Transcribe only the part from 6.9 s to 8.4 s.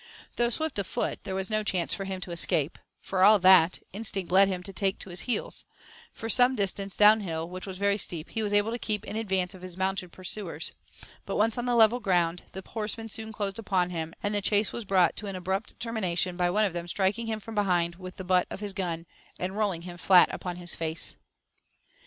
down hill, which was very steep,